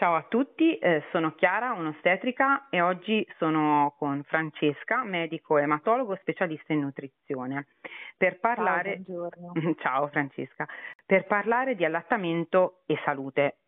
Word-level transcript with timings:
Ciao 0.00 0.14
a 0.14 0.24
tutti, 0.26 0.78
eh, 0.78 1.02
sono 1.12 1.34
Chiara, 1.34 1.72
un'ostetrica 1.72 2.68
e 2.70 2.80
oggi 2.80 3.22
sono 3.36 3.94
con 3.98 4.22
Francesca, 4.22 5.04
medico 5.04 5.58
ematologo 5.58 6.16
specialista 6.22 6.72
in 6.72 6.80
nutrizione, 6.80 7.66
per 8.16 8.40
parlare... 8.40 9.02
Ciao, 9.04 9.28
Ciao 9.76 10.08
Francesca, 10.08 10.66
per 11.04 11.26
parlare 11.26 11.74
di 11.74 11.84
allattamento 11.84 12.80
e 12.86 12.98
salute. 13.04 13.58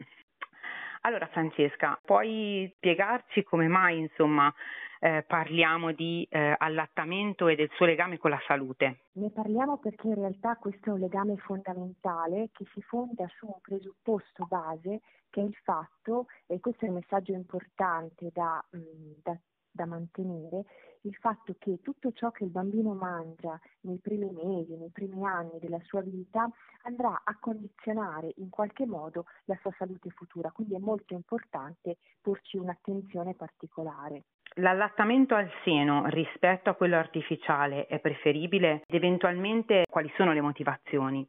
Allora 1.04 1.26
Francesca, 1.26 1.98
puoi 2.04 2.70
spiegarci 2.76 3.42
come 3.42 3.66
mai 3.66 3.98
insomma 3.98 4.52
eh, 5.00 5.24
parliamo 5.26 5.90
di 5.90 6.24
eh, 6.30 6.54
allattamento 6.56 7.48
e 7.48 7.56
del 7.56 7.68
suo 7.74 7.86
legame 7.86 8.18
con 8.18 8.30
la 8.30 8.40
salute? 8.46 9.06
Ne 9.14 9.30
parliamo 9.30 9.78
perché 9.78 10.06
in 10.06 10.14
realtà 10.14 10.54
questo 10.56 10.90
è 10.90 10.92
un 10.92 11.00
legame 11.00 11.36
fondamentale 11.38 12.50
che 12.52 12.64
si 12.72 12.80
fonda 12.82 13.26
su 13.36 13.46
un 13.46 13.60
presupposto 13.60 14.46
base 14.48 15.00
che 15.28 15.40
è 15.40 15.44
il 15.44 15.56
fatto, 15.64 16.26
e 16.46 16.60
questo 16.60 16.84
è 16.84 16.88
un 16.88 16.96
messaggio 16.96 17.32
importante 17.32 18.30
da, 18.32 18.62
mm, 18.76 19.12
da, 19.22 19.36
da 19.70 19.86
mantenere, 19.86 20.66
il 21.02 21.14
fatto 21.16 21.54
che 21.58 21.80
tutto 21.82 22.12
ciò 22.12 22.30
che 22.30 22.44
il 22.44 22.50
bambino 22.50 22.94
mangia 22.94 23.58
nei 23.82 23.98
primi 23.98 24.30
mesi, 24.30 24.76
nei 24.76 24.90
primi 24.90 25.24
anni 25.24 25.58
della 25.58 25.80
sua 25.82 26.00
vita 26.00 26.48
andrà 26.82 27.22
a 27.24 27.36
condizionare 27.38 28.32
in 28.36 28.48
qualche 28.50 28.86
modo 28.86 29.24
la 29.44 29.56
sua 29.60 29.72
salute 29.76 30.10
futura, 30.10 30.50
quindi 30.50 30.74
è 30.74 30.78
molto 30.78 31.14
importante 31.14 31.98
porci 32.20 32.56
un'attenzione 32.56 33.34
particolare. 33.34 34.24
L'allattamento 34.56 35.34
al 35.34 35.50
seno 35.64 36.04
rispetto 36.08 36.68
a 36.68 36.74
quello 36.74 36.96
artificiale 36.96 37.86
è 37.86 37.98
preferibile 38.00 38.82
ed 38.86 38.96
eventualmente 38.96 39.86
quali 39.88 40.12
sono 40.16 40.32
le 40.32 40.42
motivazioni? 40.42 41.26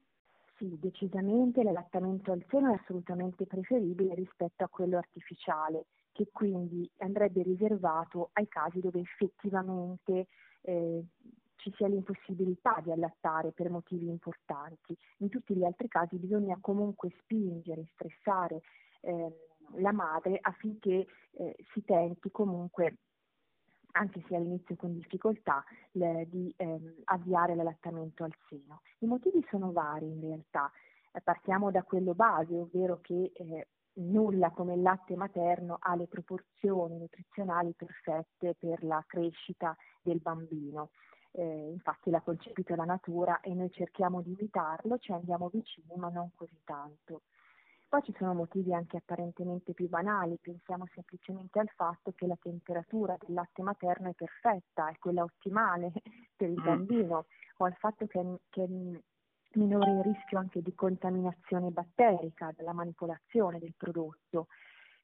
Sì, 0.58 0.78
decisamente 0.80 1.64
l'allattamento 1.64 2.32
al 2.32 2.44
seno 2.50 2.72
è 2.72 2.76
assolutamente 2.76 3.46
preferibile 3.46 4.14
rispetto 4.14 4.66
a 4.66 4.68
quello 4.68 4.98
artificiale, 4.98 5.86
che 6.14 6.30
quindi 6.32 6.90
andrebbe 7.00 7.42
riservato 7.44 8.30
ai 8.34 8.48
casi 8.48 8.80
dove 8.80 9.02
effettivamente 9.02 10.28
eh, 10.62 11.04
ci 11.58 11.74
sia 11.76 11.88
l'impossibilità 11.88 12.80
di 12.82 12.92
allattare 12.92 13.52
per 13.52 13.70
motivi 13.70 14.08
importanti. 14.08 14.96
In 15.18 15.30
tutti 15.30 15.56
gli 15.56 15.64
altri 15.64 15.88
casi 15.88 16.18
bisogna 16.18 16.58
comunque 16.62 17.10
spingere, 17.22 17.88
stressare 17.94 18.62
eh, 19.02 19.50
la 19.78 19.92
madre 19.92 20.38
affinché 20.42 21.08
eh, 21.32 21.56
si 21.74 21.84
tenti 21.84 22.30
comunque 22.32 22.98
anche 23.94 24.24
se 24.28 24.36
all'inizio 24.36 24.76
con 24.76 24.94
difficoltà, 24.94 25.64
le, 25.92 26.26
di 26.30 26.52
ehm, 26.58 26.96
avviare 27.06 27.56
l'allattamento 27.56 28.24
al 28.24 28.34
seno. 28.50 28.82
I 29.00 29.06
motivi 29.06 29.46
sono 29.50 29.72
vari 29.72 30.08
in 30.08 30.20
realtà. 30.20 30.72
Partiamo 31.24 31.70
da 31.70 31.84
quello 31.84 32.16
base, 32.16 32.56
ovvero 32.56 33.00
che 33.02 33.32
eh, 33.36 33.68
nulla 33.96 34.52
come 34.52 34.74
il 34.74 34.82
latte 34.82 35.16
materno 35.16 35.78
ha 35.80 35.96
le 35.96 36.08
proporzioni 36.08 36.98
nutrizionali 36.98 37.74
perfette 37.74 38.56
per 38.58 38.84
la 38.84 39.04
crescita 39.08 39.76
del 40.02 40.20
bambino. 40.20 40.90
Eh, 41.32 41.70
infatti 41.72 42.12
l'ha 42.12 42.22
concepito 42.22 42.76
la 42.76 42.86
natura 42.86 43.40
e 43.42 43.54
noi 43.54 43.72
cerchiamo 43.72 44.22
di 44.22 44.32
imitarlo, 44.38 45.00
ci 45.00 45.12
andiamo 45.12 45.50
vicini 45.50 45.96
ma 45.96 46.10
non 46.10 46.30
così 46.36 46.60
tanto. 46.64 47.22
Poi 47.94 48.02
ci 48.02 48.14
sono 48.18 48.34
motivi 48.34 48.74
anche 48.74 48.98
apparentemente 48.98 49.74
più 49.74 49.88
banali, 49.88 50.40
pensiamo 50.42 50.88
semplicemente 50.96 51.60
al 51.60 51.70
fatto 51.76 52.12
che 52.14 52.26
la 52.26 52.38
temperatura 52.42 53.16
del 53.20 53.36
latte 53.36 53.62
materno 53.62 54.10
è 54.10 54.14
perfetta, 54.14 54.90
è 54.90 54.98
quella 54.98 55.22
ottimale 55.22 55.92
per 56.36 56.50
il 56.50 56.60
mm. 56.60 56.64
bambino, 56.64 57.26
o 57.58 57.66
al 57.66 57.76
fatto 57.76 58.08
che, 58.08 58.40
che 58.50 58.68
minore 59.56 59.92
il 59.92 60.04
rischio 60.04 60.40
anche 60.40 60.62
di 60.62 60.74
contaminazione 60.76 61.70
batterica 61.70 62.54
dalla 62.56 62.74
manipolazione 62.74 63.60
del 63.60 63.74
prodotto 63.78 64.48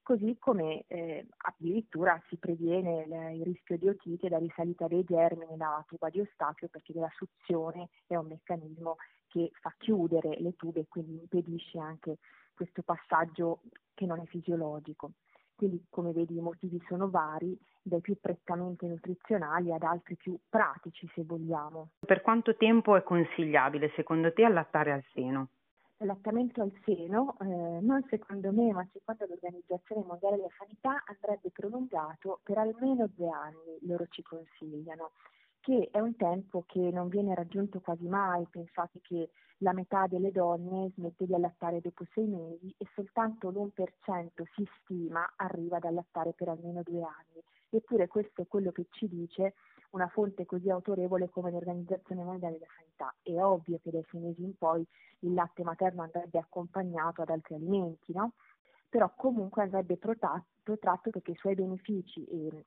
così 0.09 0.37
come 0.39 0.85
eh, 0.87 1.27
addirittura 1.37 2.19
si 2.29 2.37
previene 2.37 3.03
il, 3.03 3.38
il, 3.38 3.43
rischio 3.43 3.77
di 3.77 3.88
otite 3.88 4.27
da 4.27 4.39
risalita 4.39 4.88
dei 4.88 5.03
germi 5.03 5.45
nella 5.47 5.85
tuba 5.88 6.09
di 6.09 6.17
Eustachio 6.17 6.67
perché 6.67 6.93
la 6.93 7.11
suzione 7.15 7.89
è 8.07 8.15
un 8.15 8.25
meccanismo 8.25 8.95
che 9.27 9.51
fa 9.61 9.71
chiudere 9.77 10.39
le 10.39 10.55
tube 10.55 10.79
e 10.79 10.85
quindi 10.88 11.19
impedisce 11.19 11.77
anche 11.77 12.17
questo 12.55 12.81
passaggio 12.81 13.61
che 13.93 14.07
non 14.07 14.19
è 14.19 14.25
fisiologico. 14.25 15.11
Quindi 15.59 15.83
come 15.89 16.13
vedi 16.13 16.37
i 16.37 16.41
motivi 16.41 16.81
sono 16.87 17.09
vari, 17.09 17.53
dai 17.81 17.99
più 17.99 18.15
prettamente 18.17 18.87
nutrizionali 18.87 19.73
ad 19.73 19.83
altri 19.83 20.15
più 20.15 20.39
pratici 20.47 21.05
se 21.13 21.23
vogliamo. 21.25 21.89
Per 21.99 22.21
quanto 22.21 22.55
tempo 22.55 22.95
è 22.95 23.03
consigliabile 23.03 23.91
secondo 23.93 24.31
te 24.31 24.45
allattare 24.45 24.93
al 24.93 25.03
seno? 25.11 25.49
L'allattamento 25.97 26.61
al 26.61 26.71
seno, 26.85 27.35
eh, 27.41 27.81
non 27.81 28.05
secondo 28.09 28.53
me, 28.53 28.71
ma 28.71 28.87
secondo 28.93 29.25
l'Organizzazione 29.25 30.05
Mondiale 30.07 30.37
della 30.37 30.47
Sanità, 30.57 31.03
andrebbe 31.05 31.49
prolungato 31.51 32.39
per 32.43 32.57
almeno 32.57 33.09
due 33.13 33.27
anni, 33.29 33.79
loro 33.81 34.05
ci 34.07 34.21
consigliano 34.21 35.11
che 35.59 35.89
è 35.91 35.99
un 35.99 36.15
tempo 36.15 36.63
che 36.65 36.79
non 36.79 37.09
viene 37.09 37.35
raggiunto 37.35 37.81
quasi 37.81 38.07
mai, 38.07 38.47
pensate 38.49 39.01
che 39.01 39.29
la 39.59 39.73
metà 39.73 40.07
delle 40.07 40.31
donne 40.31 40.91
smette 40.95 41.25
di 41.25 41.33
allattare 41.33 41.81
dopo 41.81 42.05
sei 42.13 42.25
mesi 42.25 42.73
e 42.77 42.87
soltanto 42.93 43.49
l'1% 43.49 44.43
si 44.53 44.67
stima 44.81 45.33
arriva 45.35 45.77
ad 45.77 45.85
allattare 45.85 46.33
per 46.33 46.49
almeno 46.49 46.81
due 46.83 47.03
anni. 47.03 47.43
Eppure 47.69 48.07
questo 48.07 48.41
è 48.41 48.47
quello 48.47 48.71
che 48.71 48.87
ci 48.91 49.07
dice 49.07 49.53
una 49.91 50.07
fonte 50.07 50.45
così 50.45 50.69
autorevole 50.69 51.29
come 51.29 51.51
l'Organizzazione 51.51 52.23
Mondiale 52.23 52.57
della 52.57 52.71
Sanità. 52.75 53.13
È 53.21 53.41
ovvio 53.41 53.79
che 53.81 53.91
dai 53.91 54.05
sei 54.09 54.21
mesi 54.21 54.43
in 54.43 54.55
poi 54.57 54.85
il 55.19 55.33
latte 55.33 55.63
materno 55.63 56.03
andrebbe 56.03 56.39
accompagnato 56.39 57.21
ad 57.21 57.29
altri 57.29 57.55
alimenti, 57.55 58.13
no? 58.13 58.33
Però 58.87 59.11
comunque 59.15 59.63
andrebbe 59.63 59.97
protratto 59.97 61.09
perché 61.11 61.31
i 61.31 61.35
suoi 61.35 61.55
benefici 61.55 62.23
e 62.25 62.65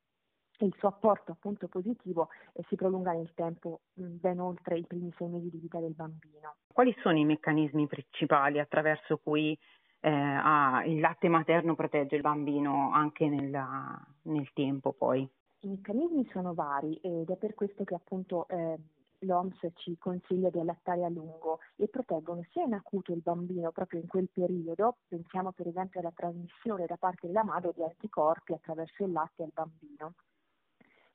il 0.59 0.75
suo 0.79 0.89
apporto 0.89 1.33
appunto 1.33 1.69
positivo 1.69 2.29
eh, 2.53 2.65
si 2.69 2.77
prolunga 2.77 3.13
nel 3.13 3.33
tempo 3.35 3.81
mh, 3.95 4.05
ben 4.21 4.41
oltre 4.41 4.79
i 4.79 4.85
primi 4.87 5.13
sei 5.17 5.29
mesi 5.29 5.51
di 5.51 5.59
vita 5.59 5.79
del 5.79 5.95
bambino. 5.95 6.57
Quali 6.73 6.95
sono 7.03 7.19
i 7.19 7.25
meccanismi 7.25 7.87
principali 7.87 8.59
attraverso 8.59 9.19
cui 9.19 9.59
eh, 10.01 10.11
ah, 10.11 10.83
il 10.85 11.01
latte 11.01 11.29
materno 11.29 11.75
protegge 11.75 12.17
il 12.17 12.23
bambino 12.23 12.91
anche 12.93 13.29
nella, 13.29 14.01
nel 14.23 14.53
tempo 14.53 14.93
poi? 14.93 15.29
I 15.61 15.69
meccanismi 15.69 16.29
sono 16.33 16.55
vari 16.55 16.95
ed 16.97 17.31
è 17.31 17.37
per 17.37 17.55
questo 17.55 17.85
che 17.85 17.95
appunto 17.95 18.49
eh, 18.49 18.77
l'OMS 19.21 19.69
ci 19.75 19.97
consiglia 19.99 20.51
di 20.51 20.59
allattare 20.59 21.05
a 21.05 21.09
lungo 21.09 21.61
e 21.77 21.87
proteggono 21.87 22.45
sia 22.51 22.65
in 22.65 22.73
acuto 22.73 23.13
il 23.13 23.21
bambino 23.21 23.71
proprio 23.71 24.01
in 24.01 24.09
quel 24.09 24.29
periodo, 24.33 24.97
pensiamo 25.07 25.53
per 25.53 25.69
esempio 25.69 26.01
alla 26.01 26.13
trasmissione 26.13 26.87
da 26.87 26.97
parte 26.97 27.29
della 27.29 27.45
madre 27.45 27.73
di 27.75 27.85
anticorpi 27.85 28.55
attraverso 28.55 29.05
il 29.05 29.13
latte 29.13 29.45
al 29.45 29.53
bambino 29.55 30.15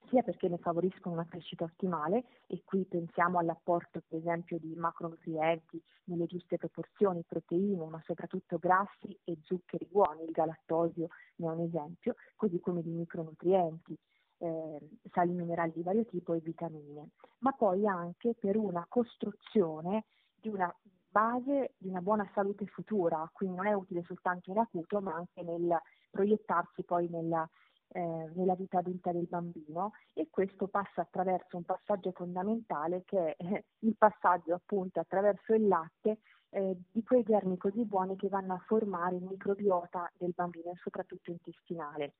sia 0.09 0.23
perché 0.23 0.47
ne 0.47 0.57
favoriscono 0.57 1.15
una 1.15 1.25
crescita 1.25 1.63
ottimale 1.63 2.25
e 2.47 2.61
qui 2.63 2.85
pensiamo 2.85 3.39
all'apporto 3.39 4.01
per 4.07 4.19
esempio 4.19 4.57
di 4.59 4.73
macronutrienti 4.75 5.81
nelle 6.05 6.25
giuste 6.25 6.57
proporzioni, 6.57 7.23
proteine, 7.27 7.85
ma 7.87 8.01
soprattutto 8.05 8.57
grassi 8.57 9.17
e 9.23 9.37
zuccheri 9.43 9.87
buoni, 9.89 10.23
il 10.23 10.31
galattosio 10.31 11.07
ne 11.37 11.47
è 11.47 11.49
un 11.49 11.59
esempio, 11.61 12.15
così 12.35 12.59
come 12.59 12.81
di 12.81 12.91
micronutrienti, 12.91 13.97
eh, 14.39 14.79
sali 15.11 15.33
minerali 15.33 15.71
di 15.73 15.83
vario 15.83 16.05
tipo 16.05 16.33
e 16.33 16.39
vitamine, 16.39 17.09
ma 17.39 17.51
poi 17.51 17.87
anche 17.87 18.35
per 18.35 18.55
una 18.57 18.85
costruzione 18.87 20.05
di 20.39 20.49
una 20.49 20.73
base 21.09 21.73
di 21.77 21.87
una 21.87 22.01
buona 22.01 22.29
salute 22.33 22.65
futura, 22.67 23.29
quindi 23.33 23.55
non 23.55 23.67
è 23.67 23.73
utile 23.73 24.03
soltanto 24.03 24.51
in 24.51 24.59
acuto, 24.59 25.01
ma 25.01 25.15
anche 25.15 25.41
nel 25.41 25.75
proiettarsi 26.11 26.83
poi 26.83 27.07
nella 27.09 27.49
eh, 27.89 28.31
nella 28.35 28.55
vita 28.55 28.79
adulta 28.79 29.11
del 29.11 29.27
bambino 29.27 29.93
e 30.13 30.27
questo 30.29 30.67
passa 30.67 31.01
attraverso 31.01 31.57
un 31.57 31.63
passaggio 31.63 32.11
fondamentale 32.11 33.03
che 33.05 33.35
è 33.35 33.43
eh, 33.43 33.65
il 33.79 33.95
passaggio 33.97 34.53
appunto 34.53 34.99
attraverso 34.99 35.53
il 35.53 35.67
latte 35.67 36.19
eh, 36.49 36.77
di 36.91 37.03
quei 37.03 37.23
germi 37.23 37.57
così 37.57 37.85
buoni 37.85 38.15
che 38.15 38.29
vanno 38.29 38.53
a 38.53 38.63
formare 38.65 39.15
il 39.15 39.23
microbiota 39.23 40.11
del 40.17 40.33
bambino 40.35 40.73
soprattutto 40.81 41.31
intestinale. 41.31 42.13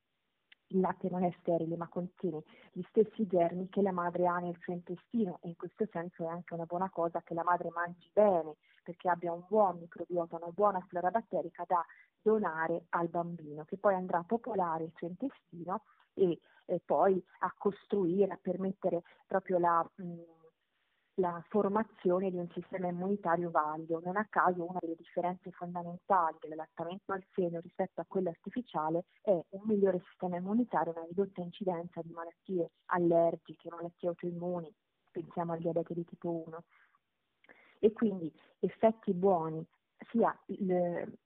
Il 0.70 0.80
latte 0.80 1.10
non 1.10 1.24
è 1.24 1.34
sterile 1.40 1.78
ma 1.78 1.88
contiene 1.88 2.44
gli 2.72 2.84
stessi 2.90 3.26
germi 3.26 3.70
che 3.70 3.82
la 3.82 3.92
madre 3.92 4.28
ha 4.28 4.38
nel 4.38 4.58
suo 4.60 4.74
intestino. 4.74 5.40
E 5.42 5.50
in 5.50 5.56
questo 5.56 5.88
senso 5.92 6.24
è 6.24 6.28
anche 6.28 6.54
una 6.54 6.66
buona 6.66 6.90
cosa 6.90 7.22
che 7.22 7.34
la 7.34 7.44
madre 7.44 7.70
mangi 7.74 8.10
bene 8.12 8.56
perché 8.84 9.10
abbia 9.10 9.34
un 9.34 9.44
buon 9.48 9.80
microbiota, 9.80 10.38
una 10.38 10.52
buona 10.52 10.80
flora 10.88 11.10
batterica 11.10 11.66
da 11.68 11.86
donare 12.22 12.86
al 12.90 13.10
bambino, 13.10 13.66
che 13.66 13.78
poi 13.78 13.96
andrà 13.96 14.20
a 14.20 14.24
popolare 14.24 14.86
il 14.86 14.94
suo 14.96 15.08
intestino 15.08 15.84
e, 16.14 16.40
e 16.66 16.82
poi 16.84 17.22
a 17.40 17.54
costruire, 17.58 18.32
a 18.32 18.40
permettere 18.42 19.04
proprio 19.26 19.60
la, 19.60 19.90
mh, 19.96 20.22
la 21.20 21.44
formazione 21.50 22.30
di 22.30 22.38
un 22.38 22.48
sistema 22.52 22.88
immunitario 22.88 23.50
valido. 23.50 24.02
Non 24.04 24.18
a 24.18 24.28
caso 24.30 24.66
una 24.68 24.80
delle 24.80 24.96
differenze 24.96 25.52
fondamentali 25.52 26.38
dell'allattamento 26.40 27.14
al 27.14 27.24
seno 27.34 27.60
rispetto 27.60 28.02
a 28.02 28.06
quello 28.08 28.30
artificiale 28.30 29.06
è 29.22 29.32
un 29.32 29.62
migliore 29.66 30.02
sistema 30.10 30.38
immunitario, 30.38 30.94
una 30.96 31.06
ridotta 31.08 31.42
incidenza 31.42 32.02
di 32.02 32.12
malattie 32.12 32.70
allergiche, 32.88 33.70
malattie 33.70 34.10
autoimmuni, 34.10 34.72
pensiamo 35.12 35.54
al 35.54 35.60
diabete 35.60 35.94
di 35.94 36.06
tipo 36.06 36.44
1. 36.48 36.64
E 37.80 37.92
quindi 37.94 38.32
effetti 38.60 39.14
buoni 39.14 39.66
sia, 40.10 40.36
il, 40.48 41.18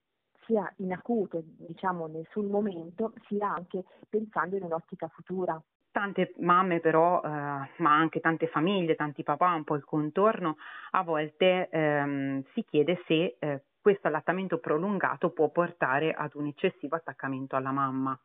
sia 0.46 0.72
in 0.78 0.94
acuto, 0.94 1.42
diciamo 1.44 2.10
sul 2.30 2.48
momento, 2.48 3.14
sia 3.28 3.54
anche 3.54 3.84
pensando 4.08 4.56
in 4.56 4.64
un'ottica 4.64 5.08
futura. 5.10 5.62
Tante 5.92 6.34
mamme 6.38 6.80
però, 6.80 7.22
eh, 7.22 7.28
ma 7.28 7.96
anche 7.96 8.22
tante 8.22 8.48
famiglie, 8.48 8.96
tanti 8.96 9.24
papà, 9.24 9.54
un 9.54 9.66
po' 9.66 9.76
il 9.76 9.84
contorno, 9.84 10.56
a 10.92 11.04
volte 11.04 11.68
ehm, 11.70 12.44
si 12.54 12.64
chiede 12.64 13.04
se 13.08 13.36
eh, 13.38 13.64
questo 13.82 14.08
allattamento 14.08 14.60
prolungato 14.60 15.32
può 15.32 15.50
portare 15.50 16.14
ad 16.14 16.32
un 16.36 16.48
eccessivo 16.48 16.96
attaccamento 16.96 17.58
alla 17.58 17.72
mamma. 17.72 18.18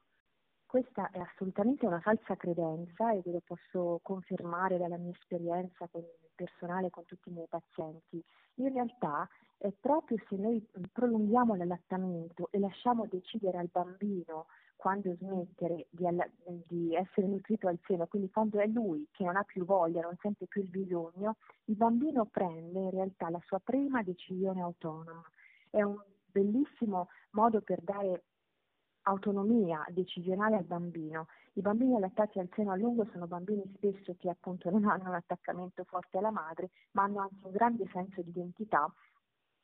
Questa 0.66 1.10
è 1.10 1.20
assolutamente 1.20 1.86
una 1.86 2.00
falsa 2.00 2.34
credenza 2.36 3.12
e 3.12 3.22
ve 3.24 3.32
lo 3.32 3.42
posso 3.44 4.00
confermare 4.02 4.78
dalla 4.78 4.96
mia 4.98 5.12
esperienza 5.12 5.86
con, 5.86 6.02
personale 6.34 6.90
con 6.90 7.04
tutti 7.04 7.28
i 7.28 7.32
miei 7.32 7.46
pazienti. 7.48 8.22
In 8.56 8.72
realtà 8.72 9.28
è 9.58 9.70
proprio 9.70 10.18
se 10.28 10.36
noi 10.36 10.64
prolunghiamo 10.92 11.54
l'allattamento 11.54 12.48
e 12.50 12.58
lasciamo 12.58 13.06
decidere 13.06 13.58
al 13.58 13.68
bambino 13.70 14.46
quando 14.76 15.14
smettere 15.14 15.86
di, 15.90 16.06
alla- 16.06 16.28
di, 16.44 16.94
essere 16.94 17.26
nutrito 17.26 17.68
al 17.68 17.78
seno, 17.86 18.06
quindi 18.06 18.30
quando 18.30 18.58
è 18.58 18.66
lui 18.66 19.08
che 19.12 19.24
non 19.24 19.36
ha 19.36 19.42
più 19.44 19.64
voglia, 19.64 20.02
non 20.02 20.16
sente 20.20 20.46
più 20.46 20.62
il 20.62 20.68
bisogno, 20.68 21.36
il 21.64 21.76
bambino 21.76 22.26
prende 22.26 22.80
in 22.80 22.90
realtà 22.90 23.30
la 23.30 23.40
sua 23.46 23.58
prima 23.60 24.02
decisione 24.02 24.60
autonoma. 24.60 25.22
È 25.70 25.80
un 25.80 25.96
bellissimo 26.30 27.08
modo 27.30 27.62
per 27.62 27.80
dare 27.80 28.24
autonomia 29.06 29.84
decisionale 29.88 30.56
al 30.56 30.64
bambino. 30.64 31.26
I 31.54 31.60
bambini 31.60 31.96
allattati 31.96 32.38
al 32.38 32.48
seno 32.54 32.72
a 32.72 32.76
lungo 32.76 33.06
sono 33.12 33.26
bambini 33.26 33.62
spesso 33.76 34.14
che 34.18 34.28
appunto 34.28 34.70
non 34.70 34.84
hanno 34.84 35.08
un 35.08 35.14
attaccamento 35.14 35.84
forte 35.84 36.18
alla 36.18 36.30
madre, 36.30 36.70
ma 36.92 37.04
hanno 37.04 37.20
anche 37.20 37.36
un 37.42 37.52
grande 37.52 37.88
senso 37.92 38.22
di 38.22 38.30
identità 38.30 38.92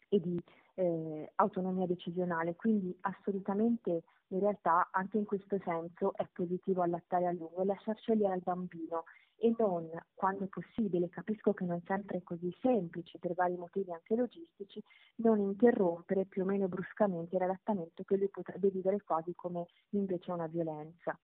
e 0.08 0.20
di 0.20 0.42
eh, 0.74 1.32
autonomia 1.36 1.86
decisionale, 1.86 2.54
quindi 2.54 2.96
assolutamente 3.02 4.02
in 4.28 4.40
realtà 4.40 4.88
anche 4.90 5.18
in 5.18 5.24
questo 5.24 5.58
senso 5.64 6.14
è 6.16 6.26
positivo 6.32 6.82
allattare 6.82 7.26
a 7.26 7.32
lungo 7.32 7.62
e 7.62 7.64
lasciar 7.66 7.96
scegliere 7.98 8.32
al 8.32 8.42
bambino 8.42 9.04
e 9.42 9.52
non, 9.58 9.90
quando 10.14 10.44
è 10.44 10.46
possibile, 10.46 11.08
capisco 11.08 11.52
che 11.52 11.64
non 11.64 11.82
sempre 11.84 12.18
è 12.18 12.22
così 12.22 12.56
semplice 12.62 13.18
per 13.18 13.34
vari 13.34 13.56
motivi 13.56 13.90
anche 13.90 14.14
logistici, 14.14 14.80
non 15.16 15.40
interrompere 15.40 16.26
più 16.26 16.42
o 16.42 16.44
meno 16.44 16.68
bruscamente 16.68 17.36
l'allattamento 17.36 18.04
che 18.04 18.16
lui 18.16 18.28
potrebbe 18.28 18.70
vivere 18.70 19.02
quasi 19.04 19.32
come 19.34 19.66
invece 19.90 20.30
una 20.30 20.46
violenza. 20.46 21.18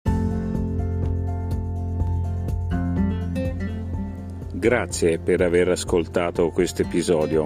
Grazie 4.53 5.21
per 5.21 5.41
aver 5.41 5.69
ascoltato 5.69 6.51
questo 6.51 6.83
episodio. 6.83 7.45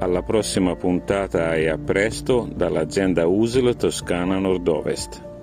Alla 0.00 0.20
prossima 0.20 0.76
puntata 0.76 1.54
e 1.54 1.68
a 1.70 1.78
presto 1.78 2.46
dall'azienda 2.54 3.26
USL 3.26 3.74
Toscana 3.74 4.38
Nord-Ovest. 4.38 5.33